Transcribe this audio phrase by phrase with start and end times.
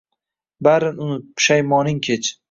[0.67, 2.31] Barin unut, pushaymoning kech